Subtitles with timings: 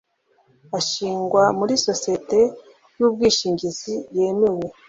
[0.79, 2.39] ashingwa muri sosiyete
[2.97, 4.67] y ubwishingizi yemerewe